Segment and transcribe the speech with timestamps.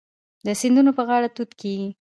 [0.45, 1.89] د سیندونو په غاړه توت کیږي.